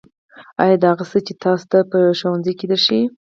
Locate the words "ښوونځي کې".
2.19-2.65